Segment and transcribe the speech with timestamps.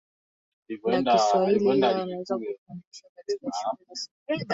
[0.85, 4.45] la Kiswahili ili waweze kufundisha katika shule za sekondari